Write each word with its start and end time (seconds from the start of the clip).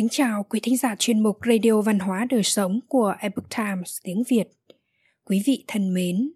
kính 0.00 0.08
chào 0.08 0.42
quý 0.42 0.60
thính 0.62 0.76
giả 0.76 0.94
chuyên 0.98 1.22
mục 1.22 1.38
Radio 1.46 1.80
Văn 1.80 1.98
hóa 1.98 2.26
Đời 2.30 2.42
Sống 2.42 2.80
của 2.88 3.14
Epoch 3.20 3.50
Times 3.56 3.98
tiếng 4.02 4.22
Việt. 4.28 4.48
Quý 5.24 5.42
vị 5.46 5.64
thân 5.66 5.94
mến, 5.94 6.32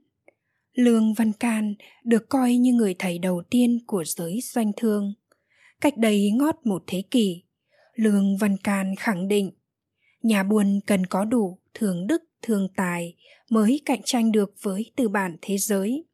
Lương 0.72 1.14
Văn 1.14 1.32
Can 1.32 1.74
được 2.04 2.28
coi 2.28 2.56
như 2.56 2.72
người 2.72 2.94
thầy 2.98 3.18
đầu 3.18 3.42
tiên 3.50 3.78
của 3.86 4.04
giới 4.04 4.40
doanh 4.42 4.72
thương. 4.76 5.14
Cách 5.80 5.96
đây 5.96 6.30
ngót 6.30 6.54
một 6.64 6.84
thế 6.86 7.02
kỷ, 7.10 7.42
Lương 7.94 8.36
Văn 8.36 8.56
Can 8.64 8.94
khẳng 8.96 9.28
định 9.28 9.50
nhà 10.22 10.42
buôn 10.42 10.80
cần 10.86 11.06
có 11.06 11.24
đủ 11.24 11.58
thường 11.74 12.06
đức 12.06 12.22
thường 12.42 12.68
tài 12.76 13.16
mới 13.50 13.80
cạnh 13.84 14.00
tranh 14.04 14.32
được 14.32 14.54
với 14.62 14.92
tư 14.96 15.08
bản 15.08 15.36
thế 15.42 15.58
giới. 15.58 16.04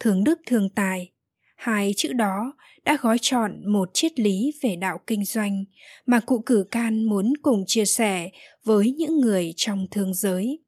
Thường 0.00 0.24
đức 0.24 0.40
thường 0.46 0.68
tài, 0.70 1.12
hai 1.56 1.92
chữ 1.96 2.12
đó 2.12 2.52
đã 2.88 2.98
gói 3.02 3.18
chọn 3.20 3.72
một 3.72 3.90
triết 3.94 4.20
lý 4.20 4.52
về 4.62 4.76
đạo 4.76 5.00
kinh 5.06 5.24
doanh 5.24 5.64
mà 6.06 6.20
cụ 6.20 6.42
cử 6.46 6.64
can 6.70 7.04
muốn 7.04 7.32
cùng 7.42 7.64
chia 7.66 7.84
sẻ 7.84 8.30
với 8.64 8.90
những 8.90 9.20
người 9.20 9.52
trong 9.56 9.86
thương 9.90 10.14
giới. 10.14 10.58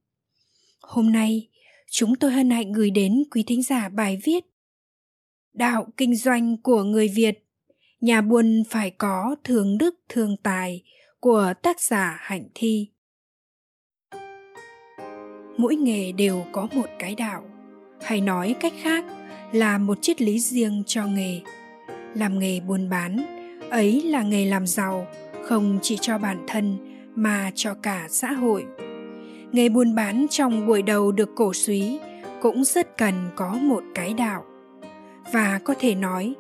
Hôm 0.80 1.12
nay, 1.12 1.48
chúng 1.91 2.16
tôi 2.16 2.33
hân 2.33 2.51
hạnh 2.51 2.73
gửi 2.73 2.91
đến 2.91 3.23
quý 3.30 3.45
thính 3.47 3.62
giả 3.62 3.88
bài 3.88 4.19
viết 4.25 4.45
Đạo 5.52 5.87
kinh 5.97 6.16
doanh 6.16 6.56
của 6.62 6.83
người 6.83 7.09
Việt, 7.09 7.47
nhà 8.01 8.20
buôn 8.20 8.62
phải 8.70 8.91
có 8.91 9.37
thường 9.45 9.78
đức 9.78 9.95
thương 10.09 10.37
tài 10.42 10.83
của 11.20 11.52
tác 11.62 11.80
giả 11.80 12.19
Hạnh 12.20 12.48
Thi. 12.55 12.89
Mỗi 15.56 15.77
nghề 15.77 16.12
đều 16.12 16.45
có 16.52 16.69
một 16.75 16.87
cái 16.98 17.14
đạo, 17.14 17.45
hay 18.02 18.20
nói 18.20 18.55
cách 18.61 18.75
khác 18.83 19.05
là 19.52 19.78
một 19.78 19.98
triết 20.02 20.23
lý 20.23 20.41
riêng 20.41 20.83
cho 20.87 21.06
nghề 21.06 21.41
làm 22.14 22.39
nghề 22.39 22.61
buôn 22.61 22.89
bán. 22.91 23.19
Ấy 23.70 24.03
là 24.03 24.22
nghề 24.22 24.44
làm 24.47 24.66
giàu, 24.66 25.06
không 25.44 25.78
chỉ 25.83 25.98
cho 26.00 26.19
bản 26.19 26.44
thân 26.48 26.78
mà 27.14 27.50
cho 27.55 27.75
cả 27.75 28.06
xã 28.08 28.33
hội. 28.33 28.67
Nghề 29.52 29.69
buôn 29.69 29.94
bán 29.94 30.27
trong 30.30 30.67
buổi 30.67 30.83
đầu 30.83 31.12
được 31.12 31.30
cổ 31.36 31.52
suý 31.52 32.00
cũng 32.42 32.64
rất 32.64 32.98
cần 32.98 33.14
có 33.36 33.50
một 33.52 33.83
cái 33.94 34.14
đạo. 34.14 34.44
Và 35.33 35.61
có 35.64 35.75
thể 35.78 35.94
nói, 35.94 36.34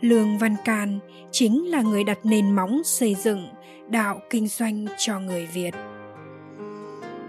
lương 0.00 0.38
văn 0.38 0.56
can 0.64 0.98
chính 1.30 1.70
là 1.70 1.82
người 1.82 2.04
đặt 2.04 2.18
nền 2.24 2.52
móng 2.52 2.82
xây 2.84 3.14
dựng 3.14 3.48
đạo 3.88 4.20
kinh 4.30 4.48
doanh 4.48 4.86
cho 4.98 5.20
người 5.20 5.48
việt. 5.54 5.74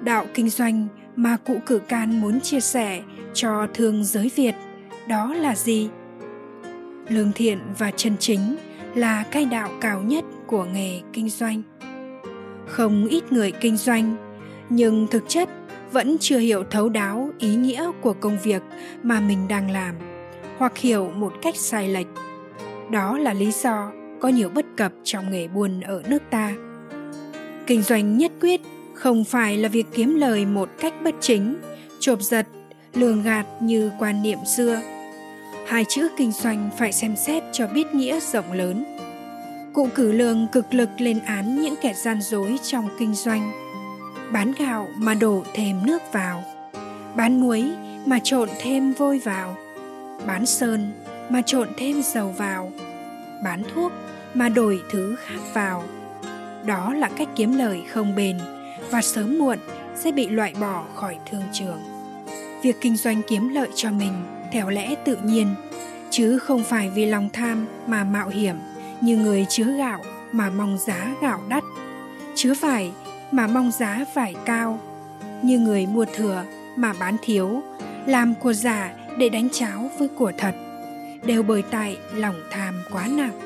Đạo 0.04 0.26
kinh 0.34 0.50
doanh 0.50 0.88
mà 1.16 1.38
cụ 1.38 1.58
cử 1.66 1.80
can 1.80 2.22
muốn 2.22 2.42
chia 2.42 2.60
sẻ 2.60 3.02
cho 3.34 3.68
thương 3.74 4.04
giới 4.04 4.32
việt 4.36 4.56
đó 5.08 5.34
là 5.34 5.56
gì? 5.56 5.90
Lương 7.10 7.32
thiện 7.32 7.60
và 7.78 7.92
chân 7.92 8.16
chính 8.20 8.56
là 8.96 9.24
cái 9.32 9.46
đạo 9.46 9.70
cao 9.82 10.02
nhất 10.02 10.26
của 10.48 10.66
nghề 10.66 11.02
kinh 11.14 11.30
doanh. 11.30 11.62
Không 12.68 13.08
ít 13.08 13.32
người 13.32 13.52
kinh 13.52 13.78
doanh, 13.78 14.16
nhưng 14.70 15.08
thực 15.08 15.24
chất 15.28 15.50
vẫn 15.92 16.18
chưa 16.20 16.38
hiểu 16.38 16.64
thấu 16.64 16.90
đáo 16.90 17.30
ý 17.40 17.56
nghĩa 17.56 17.92
của 18.02 18.14
công 18.14 18.38
việc 18.44 18.62
mà 19.04 19.20
mình 19.20 19.48
đang 19.48 19.72
làm 19.72 19.96
hoặc 20.58 20.78
hiểu 20.78 21.12
một 21.16 21.34
cách 21.42 21.56
sai 21.56 21.90
lệch. 21.90 22.08
Đó 22.92 23.18
là 23.18 23.34
lý 23.34 23.52
do 23.52 23.92
có 24.20 24.28
nhiều 24.28 24.50
bất 24.50 24.66
cập 24.78 24.92
trong 25.04 25.32
nghề 25.32 25.48
buôn 25.48 25.82
ở 25.82 26.04
nước 26.08 26.22
ta. 26.30 26.54
Kinh 27.68 27.82
doanh 27.82 28.18
nhất 28.18 28.32
quyết 28.42 28.62
không 28.94 29.24
phải 29.24 29.58
là 29.58 29.70
việc 29.70 29.86
kiếm 29.94 30.16
lời 30.16 30.46
một 30.46 30.70
cách 30.80 30.94
bất 31.04 31.16
chính, 31.20 31.56
chộp 32.00 32.22
giật, 32.22 32.48
lường 32.94 33.24
gạt 33.24 33.46
như 33.62 33.92
quan 34.00 34.24
niệm 34.24 34.40
xưa 34.58 34.82
hai 35.68 35.86
chữ 35.86 36.10
kinh 36.18 36.32
doanh 36.32 36.70
phải 36.78 36.92
xem 36.92 37.16
xét 37.16 37.44
cho 37.52 37.68
biết 37.68 37.96
nghĩa 37.96 38.20
rộng 38.20 38.52
lớn. 38.52 38.86
Cụ 39.74 39.90
cử 39.96 40.12
lương 40.12 40.48
cực 40.48 40.74
lực 40.74 40.90
lên 40.98 41.20
án 41.26 41.62
những 41.62 41.76
kẻ 41.82 41.94
gian 41.94 42.22
dối 42.22 42.58
trong 42.64 42.90
kinh 43.00 43.16
doanh. 43.16 43.52
Bán 44.32 44.52
gạo 44.60 44.88
mà 44.96 45.14
đổ 45.14 45.44
thêm 45.54 45.86
nước 45.86 46.02
vào. 46.12 46.44
Bán 47.16 47.42
muối 47.42 47.64
mà 48.06 48.20
trộn 48.24 48.50
thêm 48.62 48.94
vôi 48.94 49.20
vào. 49.20 49.58
Bán 50.28 50.46
sơn 50.46 50.92
mà 51.30 51.42
trộn 51.42 51.70
thêm 51.78 52.02
dầu 52.04 52.30
vào. 52.38 52.72
Bán 53.44 53.64
thuốc 53.74 53.92
mà 54.34 54.50
đổi 54.50 54.82
thứ 54.92 55.16
khác 55.26 55.40
vào. 55.54 55.84
Đó 56.66 56.94
là 56.94 57.10
cách 57.18 57.30
kiếm 57.36 57.58
lời 57.58 57.82
không 57.90 58.16
bền 58.16 58.38
và 58.90 59.02
sớm 59.02 59.40
muộn 59.40 59.58
sẽ 59.96 60.12
bị 60.12 60.28
loại 60.28 60.54
bỏ 60.60 60.84
khỏi 60.96 61.18
thương 61.32 61.44
trường. 61.54 61.80
Việc 62.64 62.76
kinh 62.82 62.98
doanh 62.98 63.22
kiếm 63.28 63.50
lợi 63.50 63.70
cho 63.76 63.92
mình 63.92 64.14
theo 64.52 64.70
lẽ 64.70 64.96
tự 65.06 65.18
nhiên, 65.24 65.48
chứ 66.10 66.40
không 66.40 66.64
phải 66.64 66.90
vì 66.90 67.06
lòng 67.06 67.30
tham 67.34 67.66
mà 67.88 68.04
mạo 68.04 68.30
hiểm, 68.30 68.56
như 69.02 69.18
người 69.18 69.46
chứa 69.50 69.78
gạo 69.78 70.02
mà 70.32 70.50
mong 70.50 70.78
giá 70.78 71.16
gạo 71.22 71.42
đắt. 71.50 71.64
Chứa 72.36 72.54
vải 72.54 72.92
mà 73.32 73.48
mong 73.48 73.72
giá 73.72 74.06
vải 74.14 74.36
cao, 74.46 74.80
như 75.42 75.60
người 75.60 75.88
mua 75.88 76.06
thừa 76.06 76.44
mà 76.76 76.94
bán 77.00 77.18
thiếu, 77.24 77.62
làm 78.06 78.36
của 78.36 78.54
giả 78.54 78.94
để 79.18 79.30
đánh 79.30 79.50
cháo 79.50 79.90
với 80.00 80.08
của 80.08 80.32
thật, 80.38 80.56
đều 81.26 81.44
bởi 81.44 81.64
tại 81.72 81.98
lòng 82.14 82.36
tham 82.52 82.76
quá 82.92 83.08
nặng. 83.08 83.40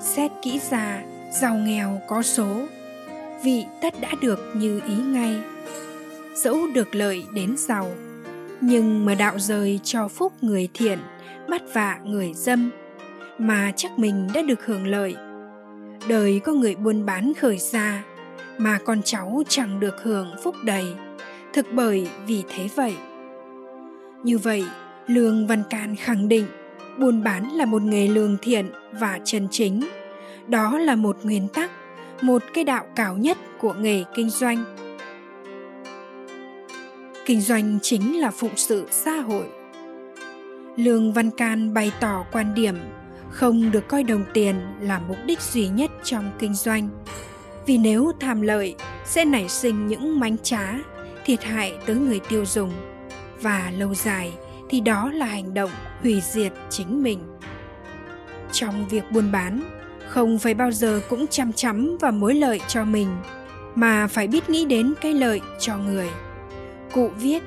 Xét 0.00 0.30
kỹ 0.42 0.60
ra, 0.70 1.02
giàu 1.32 1.54
nghèo 1.54 2.00
có 2.06 2.22
số, 2.22 2.66
vị 3.42 3.66
tất 3.82 4.00
đã 4.00 4.08
được 4.22 4.52
như 4.54 4.80
ý 4.86 4.94
ngay, 4.94 5.36
dẫu 6.36 6.66
được 6.74 6.94
lợi 6.94 7.24
đến 7.34 7.54
giàu 7.58 7.90
nhưng 8.60 9.04
mà 9.04 9.14
đạo 9.14 9.38
rời 9.38 9.80
cho 9.84 10.08
phúc 10.08 10.32
người 10.40 10.68
thiện 10.74 10.98
bắt 11.48 11.62
vạ 11.74 11.98
người 12.04 12.32
dâm, 12.34 12.70
mà 13.38 13.72
chắc 13.76 13.98
mình 13.98 14.28
đã 14.34 14.42
được 14.42 14.66
hưởng 14.66 14.86
lợi. 14.86 15.16
Đời 16.08 16.40
có 16.44 16.52
người 16.52 16.74
buôn 16.74 17.06
bán 17.06 17.32
khởi 17.40 17.58
ra 17.58 18.04
mà 18.58 18.78
con 18.84 19.02
cháu 19.04 19.42
chẳng 19.48 19.80
được 19.80 20.02
hưởng 20.02 20.34
phúc 20.42 20.54
đầy, 20.64 20.84
thực 21.52 21.66
bởi 21.72 22.08
vì 22.26 22.42
thế 22.48 22.68
vậy. 22.74 22.94
Như 24.22 24.38
vậy, 24.38 24.64
lương 25.06 25.46
văn 25.46 25.62
can 25.70 25.96
khẳng 25.96 26.28
định, 26.28 26.46
buôn 26.98 27.22
bán 27.24 27.52
là 27.52 27.64
một 27.64 27.82
nghề 27.82 28.08
lương 28.08 28.36
thiện 28.42 28.70
và 28.92 29.20
chân 29.24 29.48
chính. 29.50 29.88
Đó 30.48 30.78
là 30.78 30.96
một 30.96 31.16
nguyên 31.22 31.48
tắc, 31.48 31.70
một 32.20 32.42
cái 32.54 32.64
đạo 32.64 32.84
cao 32.96 33.16
nhất 33.16 33.38
của 33.60 33.72
nghề 33.72 34.04
kinh 34.14 34.30
doanh 34.30 34.64
kinh 37.26 37.40
doanh 37.40 37.78
chính 37.82 38.20
là 38.20 38.30
phụng 38.30 38.56
sự 38.56 38.86
xã 38.90 39.16
hội. 39.16 39.44
Lương 40.76 41.12
văn 41.12 41.30
can 41.30 41.74
bày 41.74 41.92
tỏ 42.00 42.24
quan 42.32 42.54
điểm 42.54 42.76
không 43.30 43.70
được 43.70 43.88
coi 43.88 44.02
đồng 44.02 44.24
tiền 44.32 44.56
là 44.80 45.00
mục 45.08 45.16
đích 45.26 45.40
duy 45.40 45.68
nhất 45.68 45.90
trong 46.02 46.30
kinh 46.38 46.54
doanh, 46.54 46.88
vì 47.66 47.78
nếu 47.78 48.12
tham 48.20 48.40
lợi 48.40 48.74
sẽ 49.04 49.24
nảy 49.24 49.48
sinh 49.48 49.86
những 49.86 50.20
mánh 50.20 50.38
trá, 50.38 50.74
thiệt 51.24 51.44
hại 51.44 51.72
tới 51.86 51.96
người 51.96 52.20
tiêu 52.28 52.44
dùng, 52.46 52.72
và 53.40 53.72
lâu 53.78 53.94
dài 53.94 54.32
thì 54.70 54.80
đó 54.80 55.10
là 55.14 55.26
hành 55.26 55.54
động 55.54 55.70
hủy 56.02 56.22
diệt 56.32 56.52
chính 56.70 57.02
mình. 57.02 57.18
Trong 58.52 58.88
việc 58.88 59.04
buôn 59.10 59.32
bán, 59.32 59.60
không 60.08 60.38
phải 60.38 60.54
bao 60.54 60.72
giờ 60.72 61.00
cũng 61.08 61.26
chăm 61.26 61.52
chắm 61.52 61.98
vào 62.00 62.12
mối 62.12 62.34
lợi 62.34 62.60
cho 62.68 62.84
mình, 62.84 63.08
mà 63.74 64.06
phải 64.06 64.26
biết 64.26 64.50
nghĩ 64.50 64.64
đến 64.64 64.94
cái 65.00 65.14
lợi 65.14 65.40
cho 65.58 65.76
người 65.76 66.10
cụ 66.94 67.10
viết, 67.16 67.42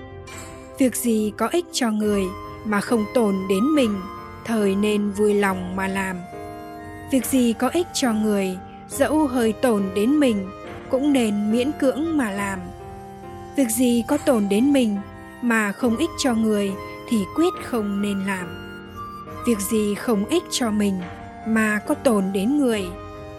việc 0.77 0.95
gì 0.95 1.33
có 1.37 1.47
ích 1.47 1.65
cho 1.71 1.91
người 1.91 2.23
mà 2.65 2.81
không 2.81 3.05
tổn 3.13 3.35
đến 3.49 3.63
mình, 3.75 4.01
thời 4.45 4.75
nên 4.75 5.11
vui 5.11 5.33
lòng 5.33 5.75
mà 5.75 5.87
làm. 5.87 6.17
Việc 7.11 7.25
gì 7.25 7.53
có 7.53 7.69
ích 7.69 7.87
cho 7.93 8.13
người, 8.13 8.57
dẫu 8.89 9.27
hơi 9.27 9.53
tổn 9.53 9.83
đến 9.95 10.19
mình, 10.19 10.49
cũng 10.89 11.13
nên 11.13 11.51
miễn 11.51 11.71
cưỡng 11.79 12.17
mà 12.17 12.31
làm. 12.31 12.59
Việc 13.57 13.69
gì 13.69 14.03
có 14.07 14.17
tổn 14.17 14.49
đến 14.49 14.73
mình 14.73 14.97
mà 15.41 15.71
không 15.71 15.97
ích 15.97 16.09
cho 16.17 16.33
người 16.33 16.71
thì 17.09 17.17
quyết 17.35 17.53
không 17.63 18.01
nên 18.01 18.19
làm. 18.19 18.47
Việc 19.47 19.59
gì 19.59 19.95
không 19.95 20.25
ích 20.25 20.43
cho 20.49 20.71
mình 20.71 20.93
mà 21.47 21.79
có 21.87 21.95
tổn 21.95 22.23
đến 22.33 22.57
người 22.57 22.87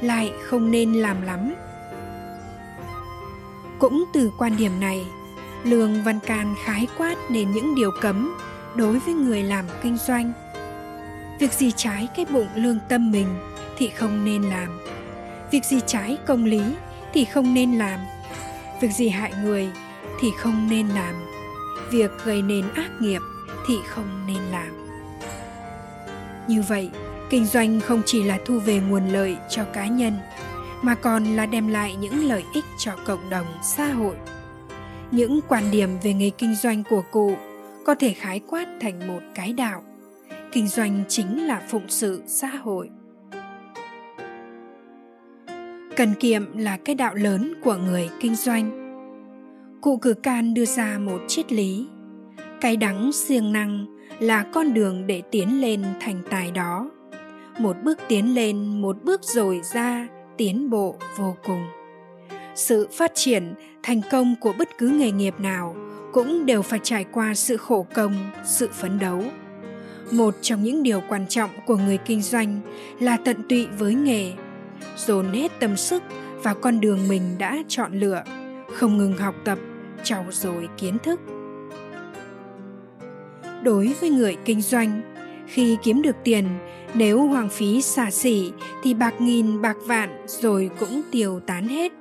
lại 0.00 0.32
không 0.42 0.70
nên 0.70 0.92
làm 0.92 1.22
lắm. 1.22 1.54
Cũng 3.78 4.04
từ 4.12 4.30
quan 4.38 4.56
điểm 4.56 4.80
này 4.80 5.06
lương 5.64 6.02
văn 6.02 6.20
can 6.20 6.54
khái 6.64 6.86
quát 6.98 7.14
nên 7.30 7.50
những 7.50 7.74
điều 7.74 7.90
cấm 8.00 8.36
đối 8.74 8.98
với 8.98 9.14
người 9.14 9.42
làm 9.42 9.64
kinh 9.82 9.96
doanh. 9.96 10.32
Việc 11.40 11.52
gì 11.52 11.72
trái 11.76 12.08
cái 12.16 12.24
bụng 12.24 12.48
lương 12.54 12.78
tâm 12.88 13.10
mình 13.10 13.28
thì 13.78 13.88
không 13.88 14.24
nên 14.24 14.42
làm. 14.42 14.80
Việc 15.50 15.64
gì 15.64 15.80
trái 15.86 16.18
công 16.26 16.44
lý 16.44 16.62
thì 17.12 17.24
không 17.24 17.54
nên 17.54 17.72
làm. 17.72 18.00
Việc 18.80 18.92
gì 18.92 19.08
hại 19.08 19.32
người 19.42 19.70
thì 20.20 20.30
không 20.38 20.68
nên 20.70 20.88
làm. 20.88 21.14
Việc 21.90 22.10
gây 22.24 22.42
nên 22.42 22.64
ác 22.74 22.90
nghiệp 23.00 23.20
thì 23.66 23.74
không 23.88 24.26
nên 24.26 24.42
làm. 24.50 24.88
Như 26.48 26.62
vậy, 26.68 26.90
kinh 27.30 27.46
doanh 27.46 27.80
không 27.80 28.02
chỉ 28.06 28.22
là 28.22 28.38
thu 28.46 28.58
về 28.58 28.80
nguồn 28.80 29.08
lợi 29.08 29.36
cho 29.50 29.64
cá 29.64 29.86
nhân, 29.86 30.18
mà 30.82 30.94
còn 30.94 31.24
là 31.24 31.46
đem 31.46 31.68
lại 31.68 31.96
những 31.96 32.28
lợi 32.28 32.44
ích 32.54 32.64
cho 32.78 32.92
cộng 33.06 33.30
đồng, 33.30 33.46
xã 33.62 33.86
hội 33.86 34.14
những 35.10 35.40
quan 35.48 35.70
điểm 35.70 35.90
về 36.02 36.14
nghề 36.14 36.30
kinh 36.30 36.54
doanh 36.54 36.82
của 36.90 37.02
cụ 37.10 37.32
có 37.86 37.94
thể 37.94 38.12
khái 38.12 38.40
quát 38.46 38.66
thành 38.80 39.08
một 39.08 39.20
cái 39.34 39.52
đạo. 39.52 39.82
Kinh 40.52 40.68
doanh 40.68 41.04
chính 41.08 41.46
là 41.46 41.62
phụng 41.68 41.88
sự 41.88 42.22
xã 42.26 42.48
hội. 42.48 42.90
Cần 45.96 46.14
kiệm 46.20 46.58
là 46.58 46.76
cái 46.76 46.94
đạo 46.94 47.14
lớn 47.14 47.54
của 47.64 47.76
người 47.76 48.08
kinh 48.20 48.34
doanh. 48.34 48.70
Cụ 49.80 49.96
cử 49.96 50.14
can 50.14 50.54
đưa 50.54 50.64
ra 50.64 50.98
một 50.98 51.20
triết 51.28 51.52
lý. 51.52 51.86
Cái 52.60 52.76
đắng 52.76 53.12
siêng 53.12 53.52
năng 53.52 53.86
là 54.18 54.42
con 54.42 54.74
đường 54.74 55.06
để 55.06 55.22
tiến 55.30 55.60
lên 55.60 55.84
thành 56.00 56.22
tài 56.30 56.50
đó. 56.50 56.90
Một 57.58 57.76
bước 57.84 57.98
tiến 58.08 58.34
lên, 58.34 58.82
một 58.82 58.96
bước 59.04 59.20
rồi 59.24 59.60
ra 59.72 60.08
tiến 60.36 60.70
bộ 60.70 60.96
vô 61.16 61.36
cùng 61.46 61.77
sự 62.58 62.88
phát 62.92 63.14
triển, 63.14 63.54
thành 63.82 64.00
công 64.10 64.34
của 64.40 64.52
bất 64.58 64.68
cứ 64.78 64.88
nghề 64.88 65.10
nghiệp 65.10 65.34
nào 65.38 65.76
cũng 66.12 66.46
đều 66.46 66.62
phải 66.62 66.80
trải 66.82 67.04
qua 67.12 67.34
sự 67.34 67.56
khổ 67.56 67.86
công, 67.94 68.30
sự 68.44 68.68
phấn 68.72 68.98
đấu. 68.98 69.22
Một 70.10 70.34
trong 70.40 70.62
những 70.62 70.82
điều 70.82 71.02
quan 71.08 71.26
trọng 71.28 71.50
của 71.66 71.76
người 71.76 71.98
kinh 71.98 72.22
doanh 72.22 72.60
là 73.00 73.16
tận 73.24 73.36
tụy 73.48 73.66
với 73.78 73.94
nghề, 73.94 74.32
dồn 74.96 75.32
hết 75.32 75.52
tâm 75.60 75.76
sức 75.76 76.02
vào 76.42 76.54
con 76.54 76.80
đường 76.80 77.08
mình 77.08 77.22
đã 77.38 77.58
chọn 77.68 78.00
lựa, 78.00 78.22
không 78.74 78.98
ngừng 78.98 79.16
học 79.16 79.34
tập, 79.44 79.58
trau 80.04 80.24
dồi 80.30 80.68
kiến 80.78 80.98
thức. 81.02 81.20
Đối 83.62 83.94
với 84.00 84.10
người 84.10 84.36
kinh 84.44 84.62
doanh, 84.62 85.00
khi 85.46 85.76
kiếm 85.82 86.02
được 86.02 86.16
tiền, 86.24 86.48
nếu 86.94 87.26
hoang 87.26 87.48
phí 87.48 87.82
xả 87.82 88.10
xỉ 88.10 88.52
thì 88.82 88.94
bạc 88.94 89.20
nghìn, 89.20 89.62
bạc 89.62 89.76
vạn 89.86 90.26
rồi 90.26 90.70
cũng 90.78 91.02
tiêu 91.10 91.40
tán 91.46 91.68
hết 91.68 91.92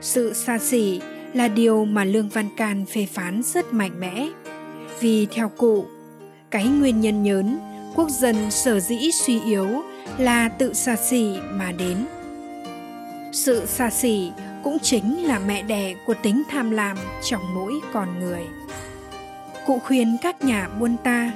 sự 0.00 0.32
xa 0.34 0.58
xỉ 0.58 1.00
là 1.34 1.48
điều 1.48 1.84
mà 1.84 2.04
lương 2.04 2.28
văn 2.28 2.48
can 2.56 2.86
phê 2.86 3.06
phán 3.12 3.42
rất 3.44 3.72
mạnh 3.72 4.00
mẽ. 4.00 4.28
Vì 5.00 5.26
theo 5.26 5.48
cụ, 5.48 5.84
cái 6.50 6.66
nguyên 6.66 7.00
nhân 7.00 7.22
nhớn, 7.22 7.58
quốc 7.94 8.10
dân 8.10 8.50
sở 8.50 8.80
dĩ 8.80 9.10
suy 9.12 9.40
yếu 9.40 9.68
là 10.18 10.48
tự 10.48 10.74
xa 10.74 10.96
xỉ 10.96 11.36
mà 11.50 11.72
đến. 11.72 11.96
Sự 13.32 13.66
xa 13.66 13.90
xỉ 13.90 14.30
cũng 14.64 14.78
chính 14.78 15.24
là 15.24 15.38
mẹ 15.38 15.62
đẻ 15.62 15.94
của 16.06 16.14
tính 16.22 16.42
tham 16.50 16.70
lam 16.70 16.96
trong 17.30 17.42
mỗi 17.54 17.72
con 17.92 18.20
người. 18.20 18.42
Cụ 19.66 19.78
khuyên 19.78 20.16
các 20.22 20.44
nhà 20.44 20.68
buôn 20.68 20.96
ta, 21.04 21.32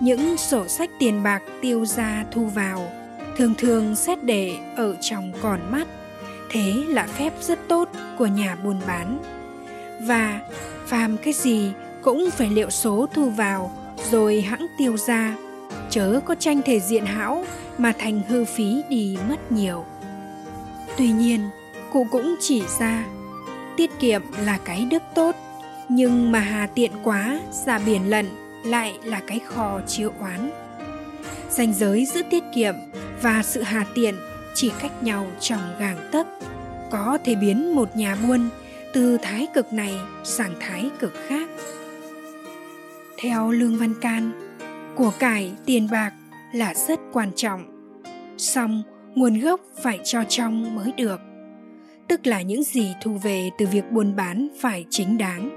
những 0.00 0.36
sổ 0.36 0.68
sách 0.68 0.90
tiền 0.98 1.22
bạc 1.22 1.42
tiêu 1.62 1.86
ra 1.86 2.24
thu 2.32 2.44
vào, 2.44 2.92
thường 3.36 3.54
thường 3.58 3.96
xét 3.96 4.24
để 4.24 4.52
ở 4.76 4.96
trong 5.00 5.32
còn 5.42 5.72
mắt, 5.72 5.88
thế 6.50 6.72
là 6.88 7.06
phép 7.06 7.32
rất 7.40 7.53
tốt 7.68 7.88
của 8.18 8.26
nhà 8.26 8.56
buôn 8.64 8.80
bán. 8.86 9.22
Và 10.02 10.40
phàm 10.86 11.16
cái 11.16 11.32
gì 11.32 11.72
cũng 12.02 12.30
phải 12.30 12.50
liệu 12.50 12.70
số 12.70 13.06
thu 13.12 13.30
vào 13.30 13.72
rồi 14.10 14.40
hãng 14.40 14.66
tiêu 14.78 14.96
ra, 14.96 15.36
chớ 15.90 16.20
có 16.24 16.34
tranh 16.34 16.62
thể 16.62 16.80
diện 16.80 17.06
hão 17.06 17.44
mà 17.78 17.92
thành 17.98 18.20
hư 18.28 18.44
phí 18.44 18.82
đi 18.88 19.18
mất 19.28 19.52
nhiều. 19.52 19.84
Tuy 20.98 21.10
nhiên, 21.10 21.48
cụ 21.92 22.06
cũng 22.10 22.34
chỉ 22.40 22.62
ra, 22.78 23.04
tiết 23.76 23.90
kiệm 24.00 24.22
là 24.44 24.58
cái 24.64 24.86
đức 24.90 25.02
tốt, 25.14 25.36
nhưng 25.88 26.32
mà 26.32 26.38
hà 26.38 26.66
tiện 26.66 26.92
quá, 27.02 27.40
ra 27.66 27.78
biển 27.78 28.10
lận 28.10 28.26
lại 28.64 28.98
là 29.04 29.20
cái 29.26 29.40
kho 29.46 29.80
chiếu 29.86 30.12
oán. 30.20 30.50
Ranh 31.50 31.74
giới 31.74 32.06
giữa 32.06 32.22
tiết 32.30 32.44
kiệm 32.54 32.74
và 33.22 33.42
sự 33.42 33.62
hà 33.62 33.84
tiện 33.94 34.14
chỉ 34.54 34.72
cách 34.80 35.02
nhau 35.02 35.26
trong 35.40 35.60
gàng 35.78 36.08
tấc 36.12 36.26
có 36.94 37.18
thể 37.24 37.34
biến 37.34 37.74
một 37.74 37.96
nhà 37.96 38.16
buôn 38.26 38.48
từ 38.92 39.18
thái 39.22 39.46
cực 39.54 39.72
này 39.72 39.94
sang 40.24 40.52
thái 40.60 40.90
cực 40.98 41.12
khác. 41.28 41.48
Theo 43.18 43.50
lương 43.50 43.76
văn 43.76 43.94
can, 44.00 44.32
của 44.96 45.12
cải 45.18 45.52
tiền 45.66 45.88
bạc 45.92 46.12
là 46.52 46.74
rất 46.74 47.00
quan 47.12 47.30
trọng, 47.36 47.64
song 48.38 48.82
nguồn 49.14 49.40
gốc 49.40 49.60
phải 49.82 49.98
cho 50.04 50.24
trong 50.28 50.74
mới 50.76 50.92
được, 50.96 51.20
tức 52.08 52.26
là 52.26 52.42
những 52.42 52.62
gì 52.64 52.94
thu 53.02 53.18
về 53.22 53.50
từ 53.58 53.66
việc 53.66 53.84
buôn 53.90 54.16
bán 54.16 54.48
phải 54.60 54.84
chính 54.90 55.18
đáng. 55.18 55.50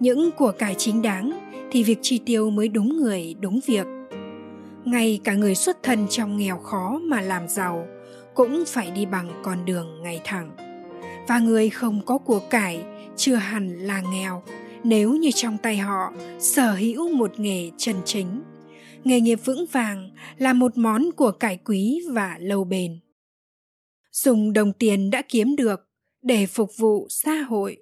Những 0.00 0.30
của 0.30 0.52
cải 0.52 0.74
chính 0.78 1.02
đáng 1.02 1.50
thì 1.70 1.82
việc 1.82 1.98
chi 2.02 2.20
tiêu 2.26 2.50
mới 2.50 2.68
đúng 2.68 2.96
người, 2.96 3.34
đúng 3.40 3.60
việc. 3.66 3.86
Ngay 4.84 5.20
cả 5.24 5.34
người 5.34 5.54
xuất 5.54 5.82
thân 5.82 6.06
trong 6.08 6.36
nghèo 6.36 6.58
khó 6.58 7.00
mà 7.02 7.20
làm 7.20 7.48
giàu 7.48 7.86
cũng 8.40 8.64
phải 8.66 8.90
đi 8.90 9.06
bằng 9.06 9.40
con 9.42 9.64
đường 9.64 10.02
ngày 10.02 10.20
thẳng. 10.24 10.56
Và 11.28 11.38
người 11.38 11.70
không 11.70 12.00
có 12.06 12.18
của 12.18 12.40
cải, 12.50 12.82
chưa 13.16 13.34
hẳn 13.34 13.78
là 13.78 14.02
nghèo, 14.12 14.42
nếu 14.84 15.12
như 15.12 15.30
trong 15.34 15.58
tay 15.58 15.76
họ 15.76 16.12
sở 16.38 16.72
hữu 16.72 17.08
một 17.08 17.40
nghề 17.40 17.70
chân 17.76 17.96
chính. 18.04 18.42
Nghề 19.04 19.20
nghiệp 19.20 19.38
vững 19.44 19.66
vàng 19.72 20.10
là 20.38 20.52
một 20.52 20.78
món 20.78 21.10
của 21.16 21.30
cải 21.30 21.58
quý 21.64 22.00
và 22.12 22.36
lâu 22.40 22.64
bền. 22.64 23.00
Dùng 24.12 24.52
đồng 24.52 24.72
tiền 24.72 25.10
đã 25.10 25.22
kiếm 25.28 25.56
được 25.56 25.80
để 26.22 26.46
phục 26.46 26.70
vụ 26.76 27.06
xã 27.10 27.32
hội. 27.32 27.76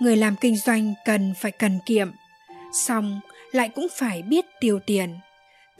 Người 0.00 0.16
làm 0.16 0.34
kinh 0.40 0.56
doanh 0.56 0.94
cần 1.04 1.32
phải 1.40 1.52
cần 1.52 1.78
kiệm 1.86 2.08
xong 2.72 3.20
lại 3.52 3.68
cũng 3.68 3.86
phải 3.92 4.22
biết 4.22 4.44
tiêu 4.60 4.78
tiền 4.86 5.14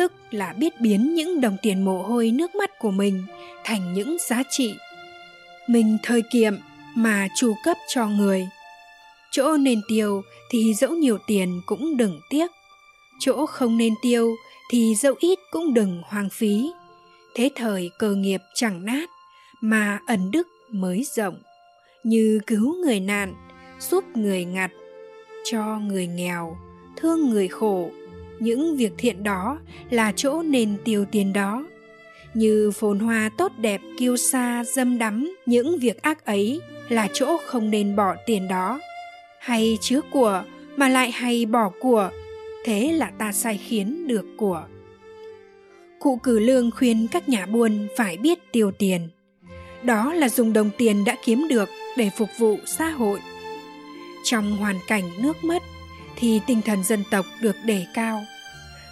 tức 0.02 0.12
là 0.30 0.52
biết 0.52 0.80
biến 0.80 1.14
những 1.14 1.40
đồng 1.40 1.56
tiền 1.62 1.84
mồ 1.84 2.02
hôi 2.02 2.30
nước 2.30 2.54
mắt 2.54 2.78
của 2.78 2.90
mình 2.90 3.24
thành 3.64 3.92
những 3.94 4.16
giá 4.28 4.42
trị. 4.50 4.74
Mình 5.68 5.98
thời 6.02 6.22
kiệm 6.32 6.54
mà 6.94 7.28
chu 7.36 7.54
cấp 7.64 7.76
cho 7.88 8.06
người. 8.06 8.48
Chỗ 9.30 9.56
nên 9.56 9.80
tiêu 9.88 10.22
thì 10.50 10.74
dẫu 10.74 10.90
nhiều 10.90 11.18
tiền 11.26 11.60
cũng 11.66 11.96
đừng 11.96 12.20
tiếc. 12.30 12.50
Chỗ 13.20 13.46
không 13.46 13.78
nên 13.78 13.94
tiêu 14.02 14.34
thì 14.70 14.94
dẫu 14.94 15.14
ít 15.18 15.38
cũng 15.50 15.74
đừng 15.74 16.02
hoang 16.04 16.28
phí. 16.30 16.70
Thế 17.34 17.50
thời 17.54 17.90
cơ 17.98 18.14
nghiệp 18.14 18.40
chẳng 18.54 18.84
nát 18.84 19.10
mà 19.60 19.98
ẩn 20.06 20.30
đức 20.30 20.48
mới 20.70 21.06
rộng. 21.14 21.42
Như 22.04 22.40
cứu 22.46 22.76
người 22.84 23.00
nạn, 23.00 23.34
giúp 23.80 24.04
người 24.14 24.44
ngặt, 24.44 24.70
cho 25.44 25.78
người 25.78 26.06
nghèo, 26.06 26.56
thương 26.96 27.30
người 27.30 27.48
khổ 27.48 27.90
những 28.42 28.76
việc 28.76 28.92
thiện 28.98 29.22
đó 29.22 29.58
là 29.90 30.12
chỗ 30.16 30.42
nên 30.42 30.76
tiêu 30.84 31.04
tiền 31.10 31.32
đó. 31.32 31.66
Như 32.34 32.70
phồn 32.70 32.98
hoa 32.98 33.30
tốt 33.38 33.52
đẹp 33.58 33.80
kiêu 33.98 34.16
sa 34.16 34.64
dâm 34.64 34.98
đắm 34.98 35.36
những 35.46 35.78
việc 35.78 36.02
ác 36.02 36.24
ấy 36.24 36.60
là 36.88 37.08
chỗ 37.12 37.36
không 37.46 37.70
nên 37.70 37.96
bỏ 37.96 38.14
tiền 38.26 38.48
đó. 38.48 38.80
Hay 39.40 39.78
chứa 39.80 40.00
của 40.12 40.42
mà 40.76 40.88
lại 40.88 41.10
hay 41.10 41.46
bỏ 41.46 41.70
của, 41.80 42.10
thế 42.64 42.92
là 42.92 43.10
ta 43.18 43.32
sai 43.32 43.60
khiến 43.68 44.06
được 44.06 44.26
của. 44.36 44.64
Cụ 45.98 46.16
cử 46.16 46.38
lương 46.38 46.70
khuyên 46.70 47.06
các 47.12 47.28
nhà 47.28 47.46
buôn 47.46 47.88
phải 47.96 48.16
biết 48.16 48.52
tiêu 48.52 48.70
tiền. 48.78 49.08
Đó 49.82 50.12
là 50.12 50.28
dùng 50.28 50.52
đồng 50.52 50.70
tiền 50.78 51.04
đã 51.04 51.16
kiếm 51.24 51.46
được 51.48 51.68
để 51.96 52.10
phục 52.16 52.28
vụ 52.38 52.58
xã 52.66 52.88
hội. 52.88 53.20
Trong 54.24 54.56
hoàn 54.56 54.76
cảnh 54.86 55.10
nước 55.18 55.44
mất 55.44 55.62
thì 56.16 56.40
tinh 56.46 56.62
thần 56.62 56.84
dân 56.84 57.04
tộc 57.10 57.26
được 57.40 57.56
đề 57.64 57.86
cao. 57.94 58.24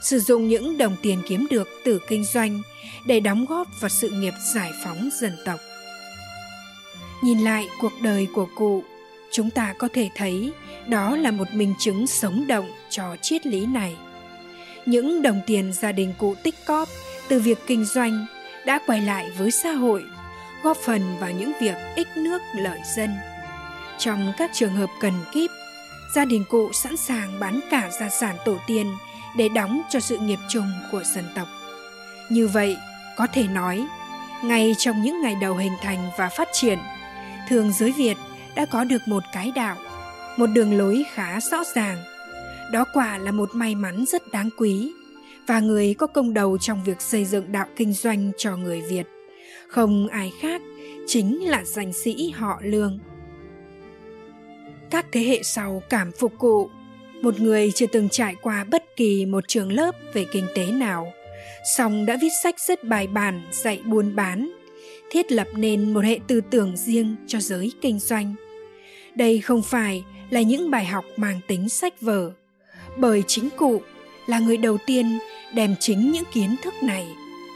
Sử 0.03 0.21
dụng 0.21 0.49
những 0.49 0.79
đồng 0.79 0.97
tiền 1.03 1.23
kiếm 1.29 1.47
được 1.50 1.69
từ 1.85 2.00
kinh 2.09 2.25
doanh 2.25 2.62
để 3.07 3.21
đóng 3.21 3.47
góp 3.47 3.81
vào 3.81 3.89
sự 3.89 4.11
nghiệp 4.11 4.35
giải 4.55 4.71
phóng 4.85 5.09
dân 5.21 5.37
tộc. 5.45 5.61
Nhìn 7.23 7.39
lại 7.39 7.69
cuộc 7.81 7.93
đời 8.00 8.27
của 8.35 8.47
cụ, 8.55 8.85
chúng 9.33 9.50
ta 9.50 9.75
có 9.79 9.89
thể 9.93 10.09
thấy 10.15 10.53
đó 10.87 11.17
là 11.17 11.31
một 11.31 11.53
minh 11.53 11.75
chứng 11.79 12.07
sống 12.07 12.47
động 12.47 12.71
cho 12.91 13.17
triết 13.23 13.47
lý 13.47 13.67
này. 13.67 13.97
Những 14.87 15.23
đồng 15.23 15.41
tiền 15.47 15.73
gia 15.73 15.93
đình 15.93 16.15
cụ 16.19 16.35
tích 16.43 16.55
cóp 16.67 16.89
từ 17.29 17.41
việc 17.41 17.59
kinh 17.67 17.85
doanh 17.85 18.27
đã 18.67 18.81
quay 18.87 19.00
lại 19.00 19.31
với 19.39 19.50
xã 19.50 19.73
hội, 19.73 20.03
góp 20.62 20.77
phần 20.77 21.17
vào 21.21 21.31
những 21.31 21.53
việc 21.61 21.77
ích 21.97 22.09
nước 22.17 22.43
lợi 22.57 22.79
dân. 22.97 23.11
Trong 23.99 24.33
các 24.39 24.50
trường 24.55 24.73
hợp 24.73 24.91
cần 25.00 25.12
kíp 25.33 25.50
gia 26.14 26.25
đình 26.25 26.45
cụ 26.45 26.73
sẵn 26.73 26.97
sàng 26.97 27.40
bán 27.40 27.61
cả 27.71 27.90
gia 28.00 28.09
sản 28.09 28.37
tổ 28.45 28.59
tiên 28.67 28.87
để 29.37 29.49
đóng 29.49 29.83
cho 29.90 30.00
sự 30.00 30.19
nghiệp 30.19 30.38
chung 30.49 30.73
của 30.93 31.02
dân 31.14 31.25
tộc. 31.35 31.49
Như 32.31 32.49
vậy, 32.49 32.76
có 33.17 33.26
thể 33.26 33.43
nói, 33.43 33.87
ngay 34.45 34.75
trong 34.79 35.02
những 35.02 35.23
ngày 35.23 35.37
đầu 35.40 35.57
hình 35.57 35.73
thành 35.83 36.11
và 36.19 36.29
phát 36.29 36.49
triển, 36.52 36.79
thường 37.49 37.73
giới 37.73 37.93
việt 37.93 38.17
đã 38.55 38.67
có 38.67 38.85
được 38.85 39.02
một 39.07 39.23
cái 39.33 39.52
đạo, 39.55 39.76
một 40.37 40.47
đường 40.47 40.79
lối 40.79 41.05
khá 41.12 41.40
rõ 41.40 41.64
ràng. 41.75 41.99
Đó 42.73 42.85
quả 42.93 43.19
là 43.19 43.33
một 43.33 43.50
may 43.55 43.75
mắn 43.75 44.05
rất 44.09 44.23
đáng 44.33 44.50
quý 44.59 44.93
và 45.47 45.61
người 45.61 45.95
có 45.95 46.07
công 46.07 46.35
đầu 46.35 46.59
trong 46.59 46.85
việc 46.85 47.00
xây 47.00 47.25
dựng 47.25 47.52
đạo 47.52 47.67
kinh 47.76 47.93
doanh 47.93 48.33
cho 48.37 48.57
người 48.57 48.83
việt. 48.88 49.07
Không 49.69 50.09
ai 50.09 50.33
khác 50.40 50.62
chính 51.07 51.43
là 51.43 51.64
danh 51.64 51.93
sĩ 51.93 52.31
họ 52.31 52.59
lương 52.62 52.99
các 54.90 55.06
thế 55.12 55.20
hệ 55.20 55.42
sau 55.42 55.82
cảm 55.88 56.12
phục 56.12 56.32
cụ, 56.38 56.70
một 57.23 57.40
người 57.40 57.73
chưa 57.75 57.87
từng 57.87 58.09
trải 58.09 58.35
qua 58.42 58.64
bất 58.64 58.97
kỳ 58.97 59.26
một 59.26 59.49
trường 59.49 59.73
lớp 59.73 59.94
về 60.14 60.26
kinh 60.32 60.47
tế 60.54 60.66
nào 60.66 61.12
song 61.76 62.06
đã 62.06 62.16
viết 62.23 62.32
sách 62.42 62.61
rất 62.61 62.85
bài 62.85 63.06
bản, 63.06 63.42
dạy 63.50 63.80
buôn 63.85 64.16
bán, 64.16 64.52
thiết 65.11 65.32
lập 65.32 65.49
nên 65.54 65.94
một 65.94 66.04
hệ 66.04 66.18
tư 66.26 66.40
tưởng 66.50 66.76
riêng 66.76 67.16
cho 67.26 67.40
giới 67.40 67.73
kinh 67.80 67.99
doanh 67.99 68.35
đây 69.14 69.40
không 69.40 69.62
phải 69.62 70.04
là 70.30 70.40
những 70.40 70.70
bài 70.70 70.85
học 70.85 71.04
mang 71.16 71.40
tính 71.47 71.68
sách 71.68 72.00
vở, 72.00 72.32
bởi 72.97 73.23
chính 73.26 73.49
cụ 73.56 73.82
là 74.26 74.38
người 74.38 74.56
đầu 74.56 74.78
tiên 74.87 75.18
đem 75.54 75.75
chính 75.80 76.12
những 76.12 76.25
kiến 76.32 76.56
thức 76.62 76.75
này, 76.82 77.06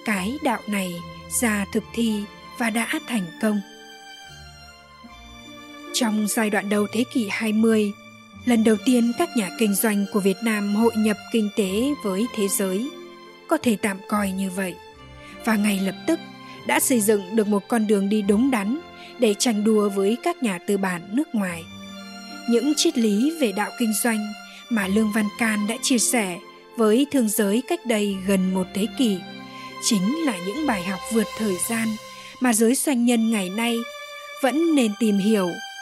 cái 0.05 0.39
đạo 0.45 0.61
này 0.67 0.93
ra 1.41 1.67
thực 1.73 1.85
thi 1.95 2.23
và 2.59 2.71
đã 2.71 2.89
thành 3.09 3.27
công. 3.43 3.61
Trong 5.95 6.27
giai 6.29 6.51
đoạn 6.51 6.69
đầu 6.69 6.87
thế 6.93 7.05
kỷ 7.13 7.29
20, 7.31 7.93
lần 8.45 8.65
đầu 8.65 8.77
tiên 8.85 9.13
các 9.19 9.37
nhà 9.37 9.51
kinh 9.59 9.75
doanh 9.75 10.07
của 10.13 10.21
Việt 10.21 10.37
Nam 10.43 10.75
hội 10.75 10.93
nhập 10.97 11.17
kinh 11.33 11.49
tế 11.57 11.95
với 12.05 12.27
thế 12.35 12.49
giới, 12.49 12.91
có 13.49 13.57
thể 13.63 13.77
tạm 13.83 13.97
coi 14.09 14.31
như 14.31 14.51
vậy. 14.51 14.75
Và 15.45 15.57
ngay 15.57 15.81
lập 15.81 15.95
tức 16.07 16.21
đã 16.67 16.81
xây 16.81 17.01
dựng 17.01 17.37
được 17.37 17.47
một 17.47 17.69
con 17.69 17.87
đường 17.87 18.09
đi 18.09 18.23
đúng 18.23 18.51
đắn 18.51 18.81
để 19.19 19.35
tranh 19.39 19.65
đua 19.65 19.89
với 19.89 20.17
các 20.23 20.43
nhà 20.43 20.59
tư 20.67 20.77
bản 20.77 21.03
nước 21.13 21.35
ngoài. 21.35 21.65
Những 22.49 22.73
triết 22.77 22.99
lý 22.99 23.33
về 23.41 23.53
đạo 23.53 23.71
kinh 23.79 23.93
doanh 24.03 24.33
mà 24.71 24.87
Lương 24.87 25.13
Văn 25.13 25.29
Can 25.39 25.67
đã 25.67 25.77
chia 25.83 25.99
sẻ 25.99 26.39
với 26.77 27.07
thương 27.13 27.29
giới 27.29 27.63
cách 27.69 27.87
đây 27.87 28.17
gần 28.27 28.55
một 28.55 28.67
thế 28.75 28.87
kỷ 28.99 29.19
chính 29.83 30.27
là 30.27 30.39
những 30.47 30.67
bài 30.67 30.83
học 30.83 31.01
vượt 31.13 31.27
thời 31.39 31.57
gian 31.69 31.89
mà 32.41 32.53
giới 32.53 32.75
doanh 32.75 33.05
nhân 33.05 33.31
ngày 33.31 33.51
nay 33.51 33.77
vẫn 34.43 34.75
nên 34.75 34.93
tìm 35.01 35.19
hiểu 35.19 35.51